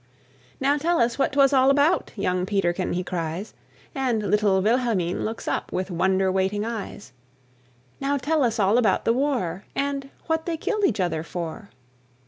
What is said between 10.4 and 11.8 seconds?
they killed each other for."